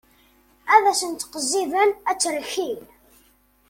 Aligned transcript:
Ad 0.75 0.85
sen-ttqezziben, 0.99 1.89
ad 2.09 2.17
tt-rkin. 2.17 2.81